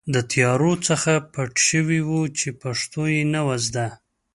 [0.13, 3.87] د طیارو څخه پټ شوي وو چې پښتو یې نه وه زده.